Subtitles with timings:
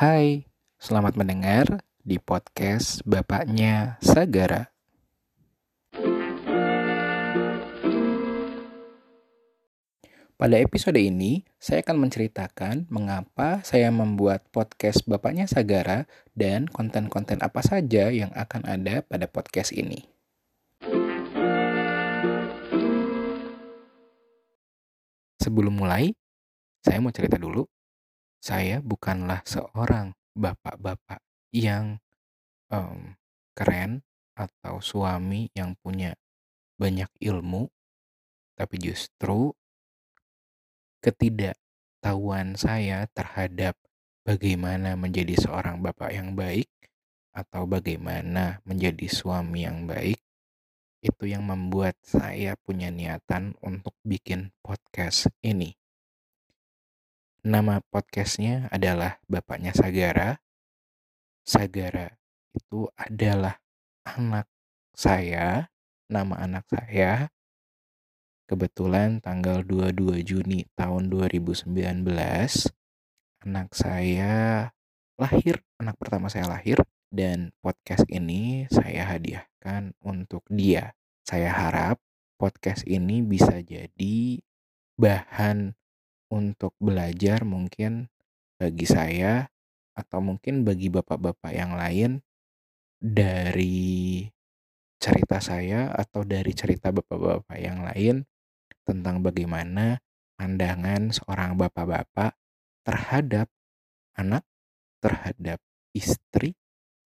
[0.00, 0.48] Hai,
[0.80, 4.72] selamat mendengar di podcast Bapaknya Sagara.
[10.40, 17.60] Pada episode ini, saya akan menceritakan mengapa saya membuat podcast Bapaknya Sagara dan konten-konten apa
[17.60, 20.08] saja yang akan ada pada podcast ini.
[25.44, 26.16] Sebelum mulai,
[26.80, 27.68] saya mau cerita dulu.
[28.40, 31.20] Saya bukanlah seorang bapak-bapak
[31.52, 32.00] yang
[32.72, 33.20] um,
[33.52, 34.00] keren
[34.32, 36.16] atau suami yang punya
[36.80, 37.68] banyak ilmu,
[38.56, 39.52] tapi justru
[41.04, 43.76] ketidaktahuan saya terhadap
[44.24, 46.68] bagaimana menjadi seorang bapak yang baik
[47.36, 50.20] atau bagaimana menjadi suami yang baik
[51.00, 55.79] itu yang membuat saya punya niatan untuk bikin podcast ini.
[57.40, 60.44] Nama podcastnya adalah Bapaknya Sagara.
[61.40, 62.12] Sagara
[62.52, 63.56] itu adalah
[64.04, 64.44] anak
[64.92, 65.72] saya,
[66.12, 67.32] nama anak saya
[68.50, 71.70] Kebetulan tanggal 22 Juni tahun 2019
[73.46, 74.34] anak saya
[75.14, 76.82] lahir, anak pertama saya lahir
[77.14, 80.98] dan podcast ini saya hadiahkan untuk dia.
[81.22, 82.02] Saya harap
[82.42, 84.42] podcast ini bisa jadi
[84.98, 85.78] bahan
[86.30, 88.08] untuk belajar mungkin
[88.56, 89.50] bagi saya
[89.98, 92.22] atau mungkin bagi bapak-bapak yang lain
[93.00, 94.24] dari
[95.00, 98.22] cerita saya atau dari cerita bapak-bapak yang lain
[98.84, 99.98] tentang bagaimana
[100.36, 102.36] pandangan seorang bapak-bapak
[102.84, 103.48] terhadap
[104.16, 104.44] anak,
[105.00, 105.60] terhadap
[105.96, 106.56] istri,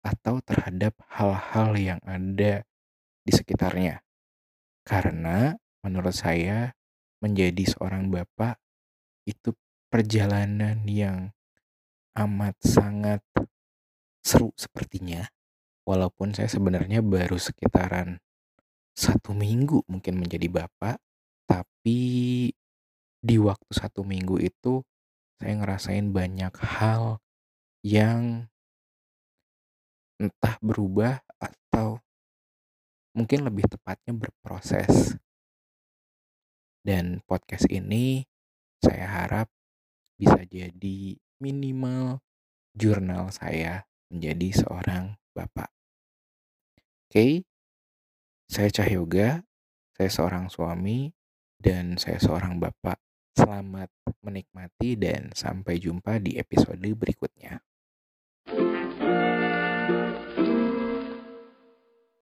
[0.00, 2.64] atau terhadap hal-hal yang ada
[3.22, 4.00] di sekitarnya.
[4.86, 5.54] Karena
[5.84, 6.72] menurut saya
[7.20, 8.56] menjadi seorang bapak
[9.26, 9.52] itu
[9.90, 11.34] perjalanan yang
[12.16, 13.20] amat sangat
[14.20, 15.26] seru sepertinya.
[15.88, 18.20] Walaupun saya sebenarnya baru sekitaran
[18.94, 21.00] satu minggu mungkin menjadi bapak,
[21.48, 22.00] tapi
[23.20, 24.84] di waktu satu minggu itu
[25.40, 27.18] saya ngerasain banyak hal
[27.80, 28.46] yang
[30.20, 31.96] entah berubah atau
[33.16, 35.16] mungkin lebih tepatnya berproses.
[36.84, 38.24] Dan podcast ini
[38.80, 39.48] saya harap
[40.16, 42.20] bisa jadi minimal
[42.76, 45.72] jurnal saya menjadi seorang bapak.
[47.08, 47.44] Oke,
[48.50, 49.40] saya Cahyoga,
[49.96, 51.12] saya seorang suami,
[51.56, 53.00] dan saya seorang bapak.
[53.32, 53.88] Selamat
[54.20, 57.39] menikmati dan sampai jumpa di episode berikutnya.